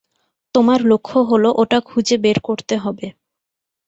[0.55, 3.07] তোমার লক্ষ্য হলো ওটা খুঁজে বের করতে হবে।